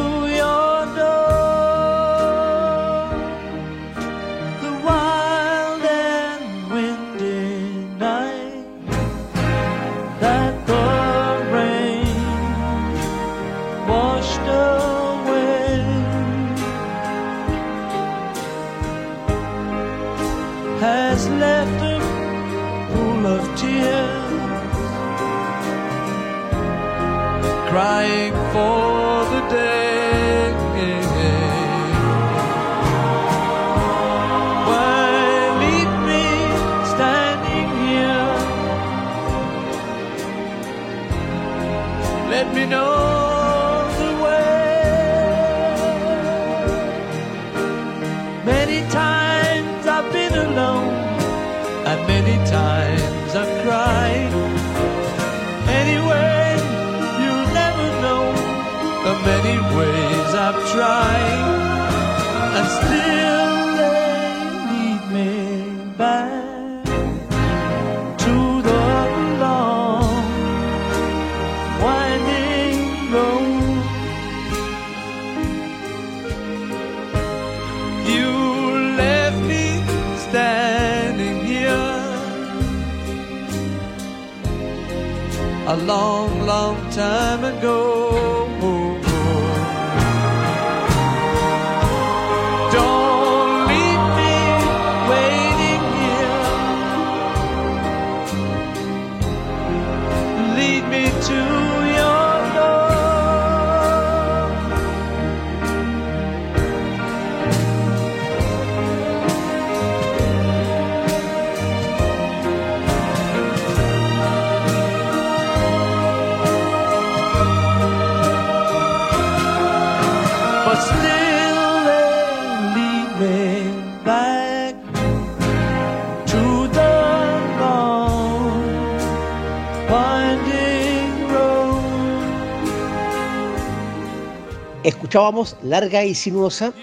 Escuchábamos 134.83 135.55
Larga 135.61 136.03
y 136.03 136.15
Sinuosa, 136.15 136.73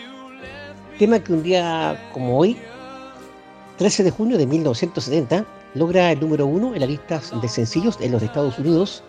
tema 1.00 1.18
que 1.18 1.32
un 1.32 1.42
día 1.42 2.10
como 2.12 2.38
hoy, 2.38 2.56
13 3.76 4.04
de 4.04 4.12
junio 4.12 4.38
de 4.38 4.46
1970, 4.46 5.44
logra 5.74 6.12
el 6.12 6.20
número 6.20 6.46
uno 6.46 6.74
en 6.74 6.80
las 6.80 6.88
listas 6.88 7.32
de 7.42 7.48
sencillos 7.48 7.98
en 8.00 8.12
los 8.12 8.22
Estados 8.22 8.56
Unidos, 8.56 9.02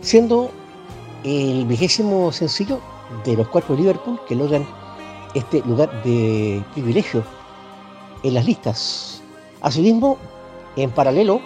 siendo 0.00 0.50
el 1.24 1.66
vigésimo 1.66 2.32
sencillo 2.32 2.80
de 3.22 3.36
los 3.36 3.46
cuatro 3.48 3.76
de 3.76 3.82
Liverpool 3.82 4.18
que 4.26 4.34
logran 4.34 4.66
este 5.34 5.60
lugar 5.66 5.90
de 6.04 6.64
privilegio 6.72 7.22
en 8.22 8.32
las 8.32 8.46
listas. 8.46 9.22
Asimismo, 9.60 10.16
en 10.76 10.90
paralelo, 10.90 11.38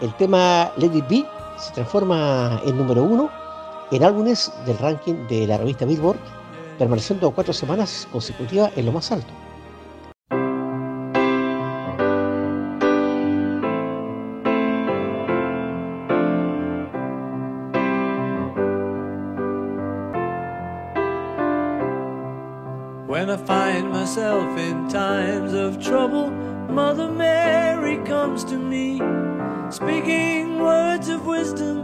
el 0.00 0.12
tema 0.16 0.72
It 0.76 1.08
Be 1.08 1.24
se 1.56 1.72
transforma 1.72 2.60
en 2.66 2.76
número 2.76 3.04
uno 3.04 3.43
en 3.90 4.04
álbumes 4.04 4.52
del 4.66 4.78
ranking 4.78 5.26
de 5.28 5.46
la 5.46 5.58
revista 5.58 5.84
Billboard, 5.84 6.18
permaneciendo 6.78 7.30
cuatro 7.30 7.52
semanas 7.52 8.08
consecutivas 8.10 8.70
en 8.76 8.86
lo 8.86 8.92
más 8.92 9.12
alto. 9.12 9.32
When 23.06 23.30
I 23.30 23.36
find 23.36 23.90
myself 23.90 24.58
in 24.58 24.88
times 24.88 25.54
of 25.54 25.78
trouble, 25.78 26.30
Mother 26.68 27.08
Mary 27.08 27.98
comes 28.04 28.44
to 28.46 28.58
me, 28.58 29.00
speaking 29.70 30.58
words 30.58 31.08
of 31.08 31.24
wisdom, 31.24 31.83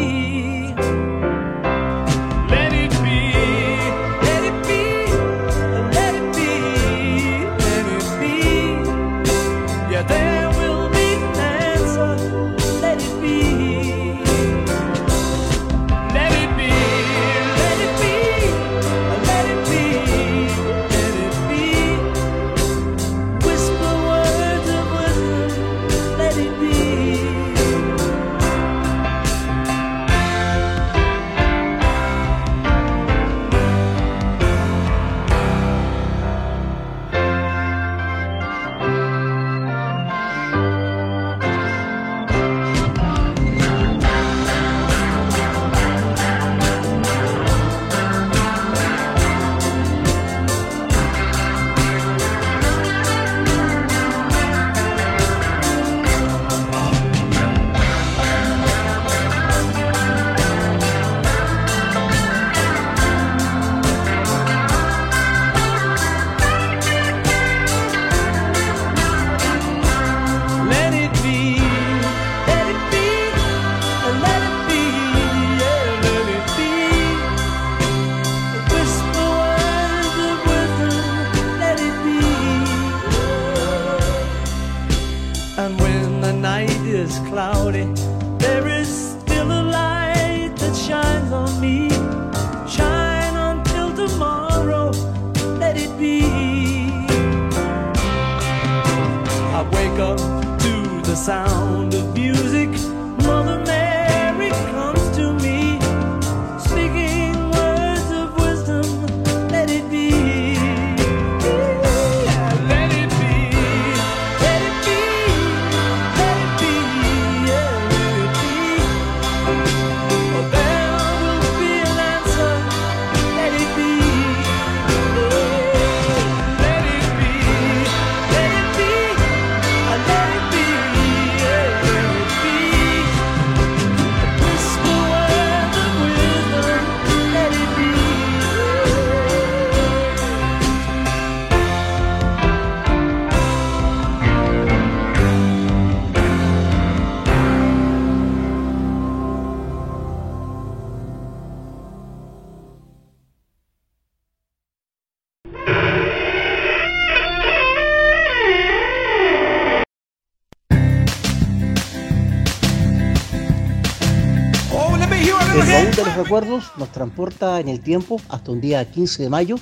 Nos 166.31 166.91
transporta 166.93 167.59
en 167.59 167.67
el 167.67 167.81
tiempo 167.81 168.21
hasta 168.29 168.51
un 168.51 168.61
día 168.61 168.89
15 168.89 169.23
de 169.23 169.29
mayo 169.29 169.57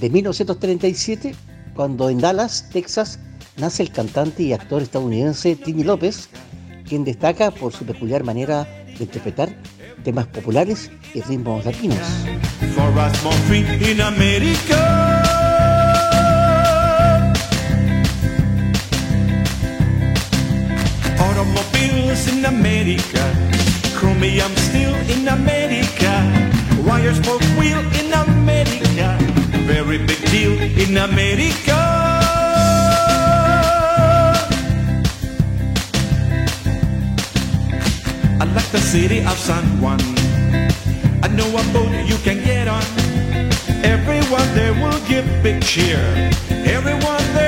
de 0.00 0.08
1937, 0.08 1.34
cuando 1.74 2.08
en 2.08 2.18
Dallas, 2.18 2.70
Texas, 2.72 3.18
nace 3.58 3.82
el 3.82 3.92
cantante 3.92 4.42
y 4.42 4.54
actor 4.54 4.80
estadounidense 4.80 5.56
Tini 5.56 5.84
López, 5.84 6.30
quien 6.88 7.04
destaca 7.04 7.50
por 7.50 7.74
su 7.74 7.84
peculiar 7.84 8.24
manera 8.24 8.64
de 8.96 9.04
interpretar 9.04 9.54
temas 10.04 10.26
populares 10.28 10.90
y 11.12 11.20
ritmos 11.20 11.66
latinos. 11.66 11.98
In 22.28 22.46
America. 22.46 23.55
In 24.06 24.12
America. 24.12 24.46
Chromium 24.46 24.56
steel 24.56 24.94
in 25.10 25.28
America. 25.28 26.14
Wire 26.86 27.14
spoke 27.14 27.42
wheel 27.58 27.80
in 27.98 28.12
America. 28.12 29.18
Very 29.66 29.98
big 29.98 30.22
deal 30.30 30.52
in 30.78 30.96
America. 30.96 31.76
I 38.40 38.44
like 38.54 38.70
the 38.70 38.78
city 38.78 39.20
of 39.20 39.38
San 39.38 39.64
Juan. 39.80 40.00
I 41.22 41.28
know 41.28 41.48
a 41.48 41.64
boat 41.72 41.92
you 42.06 42.16
can 42.22 42.44
get 42.44 42.68
on. 42.68 42.84
Everyone 43.82 44.48
there 44.54 44.74
will 44.74 45.00
give 45.08 45.26
big 45.42 45.62
cheer. 45.62 46.00
Everyone 46.64 47.24
there 47.34 47.45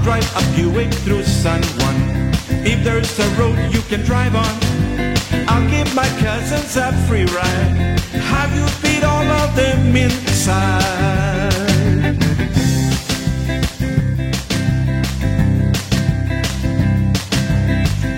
I'll 0.00 0.06
drive 0.06 0.34
up 0.34 0.56
Buick 0.56 0.94
through 1.04 1.24
San 1.24 1.62
Juan. 1.76 1.94
If 2.64 2.82
there's 2.82 3.18
a 3.18 3.28
road 3.38 3.58
you 3.70 3.82
can 3.82 4.00
drive 4.00 4.34
on, 4.34 4.56
I'll 5.46 5.68
give 5.68 5.94
my 5.94 6.08
cousins 6.20 6.74
a 6.78 6.90
free 7.06 7.26
ride. 7.26 8.00
Have 8.32 8.50
you 8.56 8.64
beat 8.80 9.04
all 9.04 9.28
of 9.42 9.54
them 9.54 9.94
inside? 9.94 11.52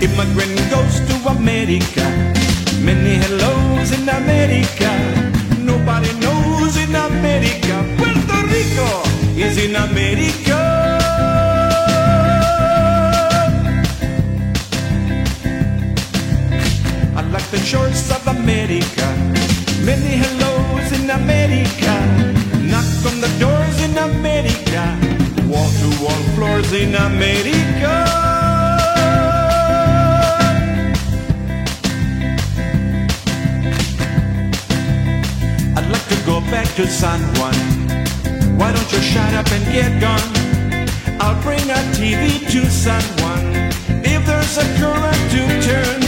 Immigrant 0.01 0.55
goes 0.71 0.95
to 1.09 1.15
America. 1.35 2.07
Many 2.79 3.15
hellos 3.23 3.91
in 3.91 4.07
America. 4.07 4.89
Nobody 5.59 6.13
knows 6.19 6.77
in 6.77 6.95
America. 6.95 7.75
Puerto 7.97 8.39
Rico 8.47 9.03
is 9.35 9.57
in 9.57 9.75
America. 9.75 10.52
Shores 17.73 18.11
of 18.11 18.27
America. 18.27 19.07
Many 19.89 20.13
hellos 20.23 20.87
in 20.97 21.09
America. 21.09 21.93
Knock 22.71 22.89
on 23.09 23.17
the 23.25 23.31
doors 23.43 23.77
in 23.85 23.93
America. 24.09 24.83
Wall 25.49 25.71
to 25.81 25.89
wall 26.03 26.23
floors 26.35 26.71
in 26.71 26.93
America. 27.09 27.93
I'd 35.77 35.89
like 35.95 36.07
to 36.13 36.19
go 36.31 36.41
back 36.53 36.67
to 36.77 36.85
San 36.87 37.21
Juan. 37.35 37.57
Why 38.59 38.69
don't 38.75 38.91
you 38.93 39.01
shut 39.11 39.33
up 39.33 39.49
and 39.57 39.65
get 39.77 39.91
gone? 40.07 40.31
I'll 41.23 41.41
bring 41.41 41.65
a 41.79 41.81
TV 41.97 42.23
to 42.53 42.61
San 42.69 43.05
Juan 43.17 43.43
if 44.13 44.21
there's 44.27 44.57
a 44.63 44.67
current 44.79 45.23
to 45.33 45.41
turn 45.67 46.02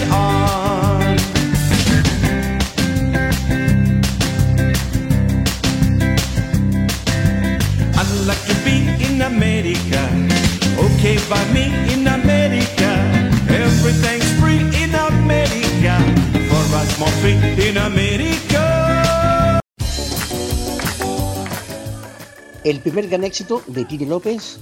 okay 11.16 11.30
by 11.30 11.54
me 11.54 11.66
in 11.94 12.08
America. 12.08 12.90
Everything's 13.48 14.32
free 14.40 14.60
in 14.84 14.94
America, 14.96 15.98
for 16.50 16.76
us 16.76 17.00
more 17.00 17.10
free 17.22 17.38
in 17.68 17.78
America. 17.78 19.60
El 22.64 22.80
primer 22.80 23.08
gran 23.08 23.24
éxito 23.24 23.62
de 23.68 23.86
Tini 23.86 24.06
López 24.06 24.58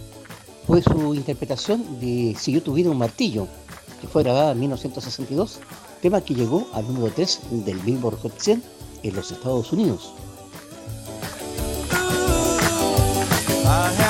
fue 0.68 0.82
su 0.82 1.16
interpretación 1.16 1.99
de 1.99 2.36
Si 2.38 2.51
yo 2.51 2.62
tuviera 2.62 2.89
un 2.89 2.97
martillo, 2.97 3.47
que 4.01 4.08
fue 4.08 4.24
grabada 4.24 4.51
en 4.51 4.60
1962, 4.60 5.60
tema 6.01 6.22
que 6.22 6.36
llegó 6.36 6.68
al 6.74 6.86
número 6.88 7.14
3 7.14 7.39
del 7.66 7.80
Billboard 7.80 8.20
Hot 8.22 8.38
100 8.38 8.64
en 9.04 9.16
los 9.16 9.32
Estados 9.32 9.72
Unidos. 9.72 10.14
I 13.66 14.03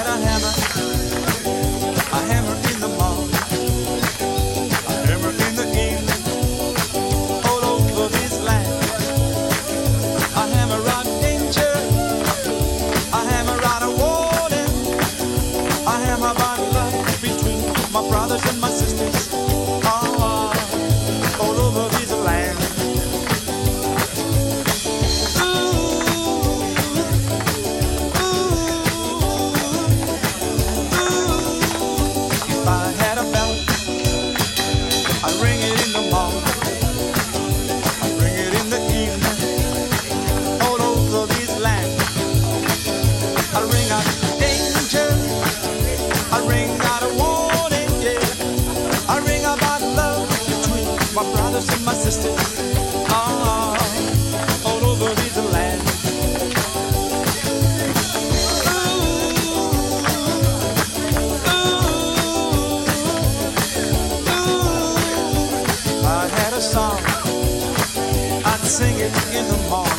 sing 68.74 68.98
it 68.98 69.14
in 69.36 69.48
the 69.48 69.58
morning, 69.70 69.93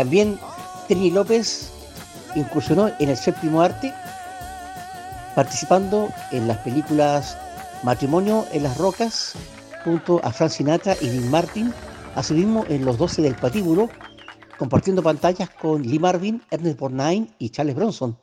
También 0.00 0.38
Trini 0.88 1.10
López 1.10 1.70
incursionó 2.34 2.88
en 3.00 3.10
el 3.10 3.18
séptimo 3.18 3.60
arte, 3.60 3.92
participando 5.34 6.08
en 6.30 6.48
las 6.48 6.56
películas 6.56 7.36
Matrimonio 7.82 8.46
en 8.50 8.62
las 8.62 8.78
Rocas, 8.78 9.34
junto 9.84 10.18
a 10.24 10.32
Frank 10.32 10.52
Sinatra 10.52 10.96
y 11.02 11.08
Dean 11.10 11.30
Martin, 11.30 11.74
asimismo 12.14 12.64
en 12.70 12.86
Los 12.86 12.96
12 12.96 13.20
del 13.20 13.34
Patíbulo, 13.34 13.90
compartiendo 14.58 15.02
pantallas 15.02 15.50
con 15.50 15.82
Lee 15.82 15.98
Marvin, 15.98 16.40
Ernest 16.50 16.78
Borgnine 16.78 17.34
y 17.38 17.50
Charles 17.50 17.74
Bronson. 17.74 18.16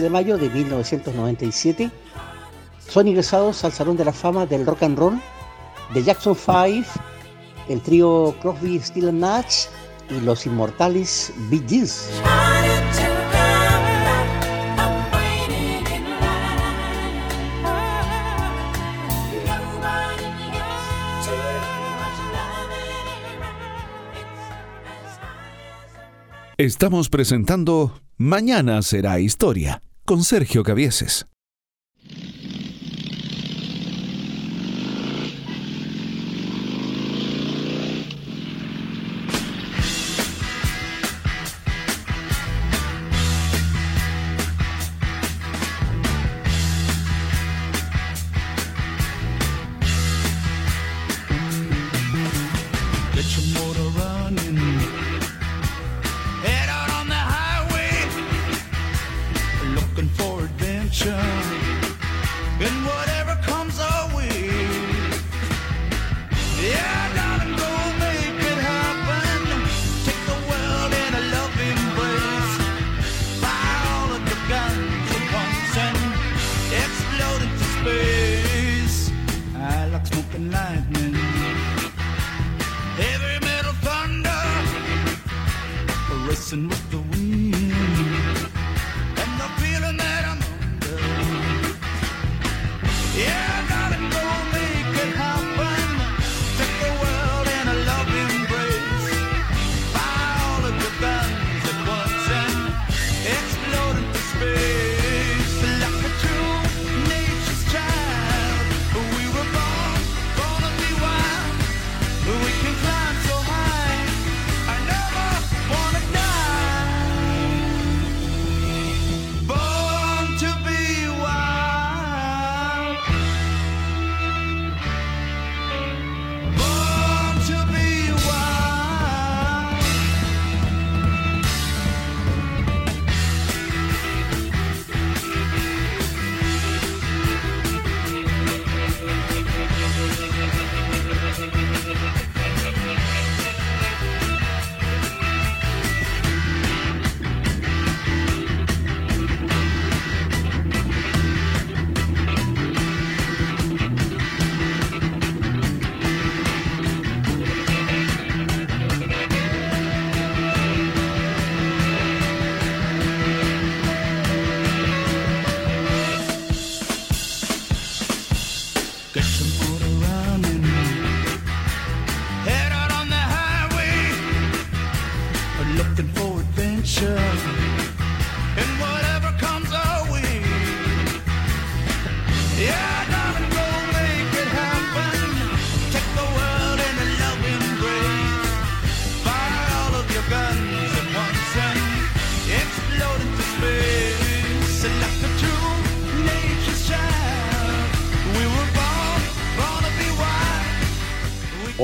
de 0.00 0.10
mayo 0.10 0.36
de 0.38 0.50
1997, 0.50 1.90
son 2.88 3.08
ingresados 3.08 3.64
al 3.64 3.72
Salón 3.72 3.96
de 3.96 4.04
la 4.04 4.12
Fama 4.12 4.46
del 4.46 4.66
Rock 4.66 4.82
and 4.82 4.98
Roll 4.98 5.20
de 5.94 6.02
Jackson 6.02 6.34
5, 6.34 6.88
el 7.68 7.80
trío 7.80 8.34
Crosby, 8.40 8.80
Steel 8.80 9.18
Nash 9.18 9.66
y 10.10 10.20
los 10.20 10.46
inmortales 10.46 11.32
Bee 11.50 11.62
Gees. 11.68 12.10
Estamos 26.58 27.10
presentando 27.10 27.92
Mañana 28.16 28.80
será 28.80 29.20
historia 29.20 29.82
con 30.06 30.22
Sergio 30.22 30.62
Cavieses. 30.62 31.26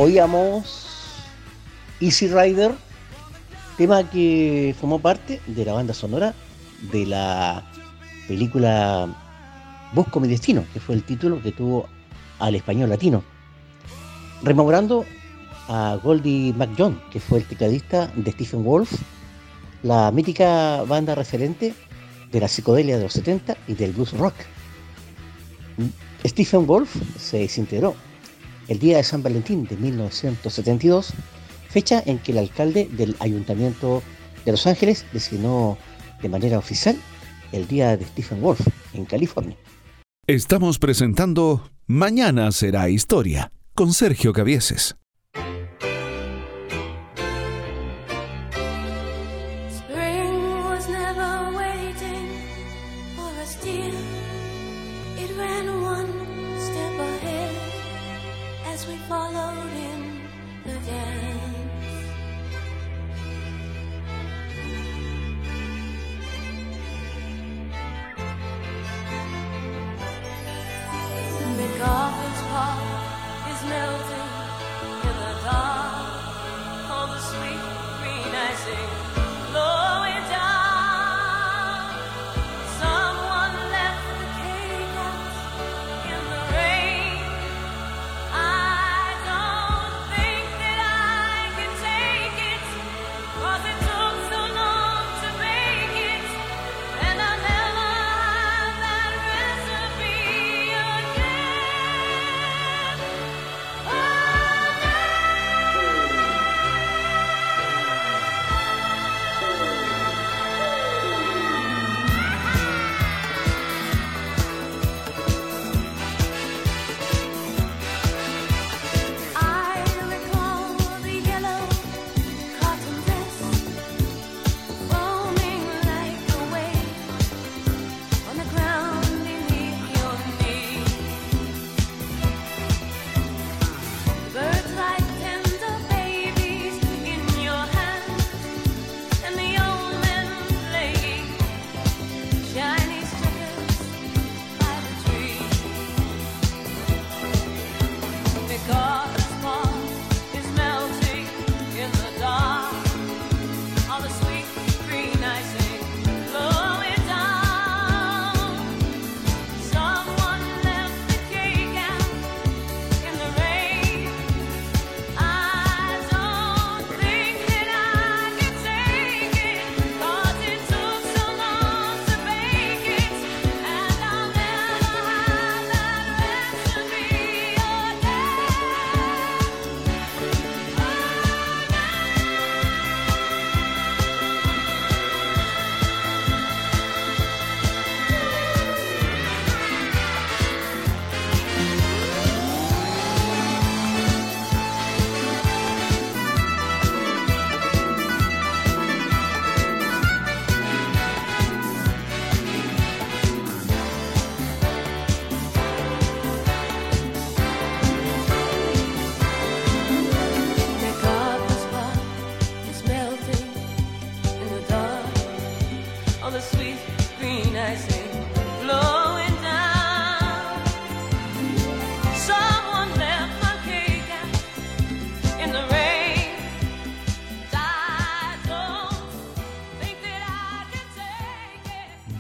oíamos 0.03 0.65
Easy 2.01 2.27
Rider, 2.27 2.73
tema 3.77 4.11
que 4.11 4.75
formó 4.81 4.99
parte 4.99 5.41
de 5.47 5.65
la 5.65 5.75
banda 5.75 5.95
sonora 5.95 6.35
de 6.91 7.07
la 7.07 7.63
película 8.27 9.09
Busco 9.95 10.19
mi 10.19 10.27
destino, 10.27 10.65
que 10.73 10.81
fue 10.81 10.97
el 10.97 11.05
título 11.05 11.41
que 11.41 11.53
tuvo 11.53 11.89
al 12.41 12.57
español 12.57 12.91
latino, 12.91 13.23
rememorando 14.43 15.05
a 15.69 15.97
Goldie 16.03 16.53
McJohn, 16.53 17.01
que 17.13 17.21
fue 17.21 17.39
el 17.39 17.45
tecladista 17.45 18.09
de 18.17 18.33
Stephen 18.33 18.65
Wolf, 18.65 18.91
la 19.85 20.11
mítica 20.11 20.83
banda 20.83 21.15
referente 21.15 21.75
de 22.33 22.41
la 22.41 22.49
psicodelia 22.49 22.97
de 22.97 23.05
los 23.05 23.13
70 23.13 23.57
y 23.69 23.75
del 23.75 23.93
blues 23.93 24.13
rock. 24.19 24.35
Mm, 25.77 26.27
Stephen 26.27 26.67
Wolf 26.67 26.93
se 27.21 27.39
desintegró 27.39 27.95
el 28.69 28.79
día 28.79 28.97
de 28.97 29.05
San 29.05 29.23
Valentín 29.23 29.67
de 29.67 29.77
1972, 29.77 31.13
fecha 31.69 32.03
en 32.05 32.19
que 32.19 32.33
el 32.33 32.39
alcalde 32.39 32.89
del 32.91 33.17
Ayuntamiento 33.21 34.03
de 34.45 34.53
Los 34.53 34.67
Ángeles 34.67 35.05
designó 35.13 35.79
de 36.21 36.29
manera 36.29 36.59
oficial 36.59 36.97
el 37.53 37.67
día 37.69 37.97
de 37.97 38.05
Stephen 38.05 38.41
Wolf 38.41 38.67
en 38.95 39.05
California. 39.05 39.57
Estamos 40.27 40.79
presentando 40.79 41.71
Mañana 41.87 42.53
será 42.53 42.89
historia 42.89 43.53
con 43.75 43.93
Sergio 43.93 44.33
Cabieses. 44.33 44.97
we 58.87 58.97
followed 59.09 59.71
in 59.73 60.23
the. 60.65 61.42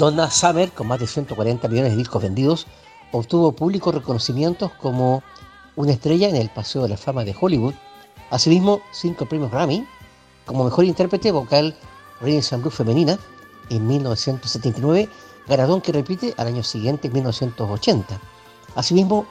Donna 0.03 0.28
Summer, 0.32 0.72
con 0.72 0.88
más 0.88 0.98
de 0.98 1.07
140 1.07 1.68
millones 1.68 1.92
de 1.92 1.98
discos 1.98 2.20
vendidos, 2.20 2.66
obtuvo 3.12 3.53
públicos 3.53 3.94
reconocimientos 3.94 4.72
como 4.72 5.22
una 5.76 5.92
estrella 5.92 6.28
en 6.28 6.34
el 6.34 6.48
Paseo 6.48 6.82
de 6.82 6.88
la 6.88 6.96
Fama 6.96 7.22
de 7.22 7.36
Hollywood, 7.40 7.74
asimismo 8.30 8.80
cinco 8.90 9.26
premios 9.26 9.53
Grammy, 9.53 9.86
como 10.44 10.64
mejor 10.64 10.86
intérprete 10.86 11.30
vocal 11.30 11.76
Rhythm 12.20 12.53
and 12.53 12.62
Blues 12.62 12.74
femenina 12.74 13.16
en 13.70 13.86
1979, 13.86 15.09
galardón 15.46 15.80
que 15.80 15.92
repite 15.92 16.34
al 16.36 16.48
año 16.48 16.64
siguiente 16.64 17.07
en 17.07 17.12
1980. 17.12 18.20
Asimismo, 18.74 19.24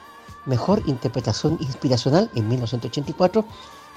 mejor 0.46 0.82
interpretación 0.86 1.58
inspiracional 1.60 2.30
en 2.34 2.48
1984 2.48 3.44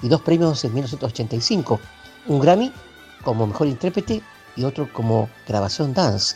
y 0.01 0.09
dos 0.09 0.19
premios 0.19 0.65
en 0.65 0.73
1985, 0.73 1.79
un 2.27 2.39
Grammy 2.41 2.73
como 3.23 3.47
mejor 3.47 3.67
intérprete 3.67 4.21
y 4.55 4.63
otro 4.63 4.91
como 4.91 5.29
grabación 5.47 5.93
dance. 5.93 6.35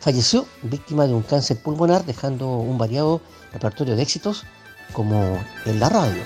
Falleció 0.00 0.46
víctima 0.62 1.06
de 1.06 1.14
un 1.14 1.22
cáncer 1.22 1.56
pulmonar, 1.58 2.04
dejando 2.04 2.48
un 2.48 2.76
variado 2.76 3.20
repertorio 3.52 3.96
de 3.96 4.02
éxitos 4.02 4.44
como 4.92 5.38
en 5.64 5.80
la 5.80 5.88
radio. 5.88 6.22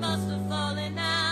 Must 0.00 0.28
have 0.28 0.48
fallen 0.48 0.98
out 0.98 1.23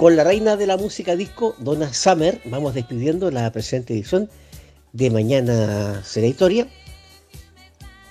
Con 0.00 0.16
la 0.16 0.24
reina 0.24 0.56
de 0.56 0.66
la 0.66 0.78
música 0.78 1.14
disco, 1.14 1.54
Donna 1.58 1.92
Summer, 1.92 2.40
vamos 2.46 2.72
despidiendo 2.72 3.30
la 3.30 3.52
presente 3.52 3.92
edición 3.92 4.30
de 4.94 5.10
Mañana 5.10 6.02
será 6.02 6.26
historia, 6.26 6.66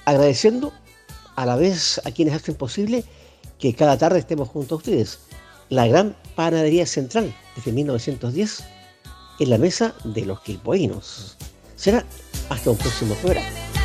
agradeciendo 0.05 0.71
a 1.35 1.47
la 1.47 1.55
vez 1.55 1.99
a 2.05 2.11
quienes 2.11 2.35
hacen 2.35 2.53
posible 2.53 3.05
que 3.57 3.73
cada 3.73 3.97
tarde 3.97 4.19
estemos 4.19 4.49
junto 4.49 4.75
a 4.75 4.77
ustedes. 4.77 5.17
La 5.69 5.87
gran 5.87 6.15
panadería 6.35 6.85
central 6.85 7.33
desde 7.55 7.71
1910 7.71 8.63
en 9.39 9.49
la 9.49 9.57
mesa 9.57 9.95
de 10.03 10.27
los 10.27 10.41
quilpoínos. 10.41 11.37
Será 11.75 12.05
hasta 12.51 12.69
un 12.69 12.77
próximo 12.77 13.15
programa. 13.15 13.78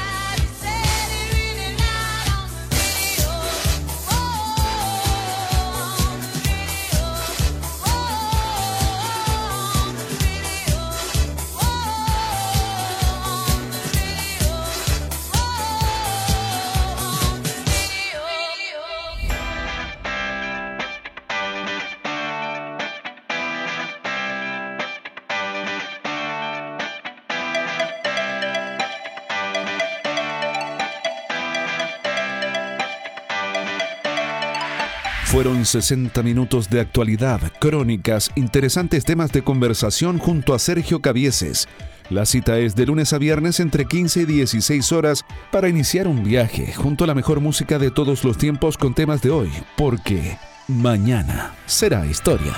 Fueron 35.64 35.82
60 35.82 36.22
minutos 36.22 36.68
de 36.68 36.80
actualidad, 36.80 37.40
crónicas, 37.58 38.30
interesantes 38.34 39.04
temas 39.04 39.32
de 39.32 39.42
conversación 39.42 40.18
junto 40.18 40.52
a 40.52 40.58
Sergio 40.58 41.00
Cavieses. 41.00 41.68
La 42.10 42.26
cita 42.26 42.58
es 42.58 42.76
de 42.76 42.84
lunes 42.84 43.14
a 43.14 43.18
viernes 43.18 43.60
entre 43.60 43.86
15 43.86 44.22
y 44.22 44.24
16 44.26 44.92
horas 44.92 45.24
para 45.50 45.70
iniciar 45.70 46.06
un 46.06 46.22
viaje 46.22 46.72
junto 46.74 47.04
a 47.04 47.06
la 47.06 47.14
mejor 47.14 47.40
música 47.40 47.78
de 47.78 47.90
todos 47.90 48.24
los 48.24 48.36
tiempos 48.36 48.76
con 48.76 48.94
temas 48.94 49.22
de 49.22 49.30
hoy, 49.30 49.50
porque 49.76 50.36
mañana 50.68 51.54
será 51.66 52.04
historia. 52.04 52.52